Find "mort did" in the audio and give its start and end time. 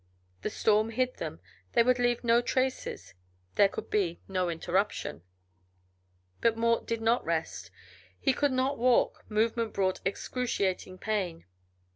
6.57-7.01